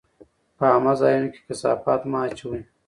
په 0.57 0.63
عامه 0.71 0.93
ځایونو 1.01 1.27
کې 1.33 1.39
کثافات 1.47 2.01
مه 2.11 2.19
اچوئ. 2.27 2.61